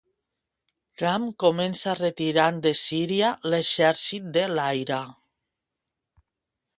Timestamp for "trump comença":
1.01-1.93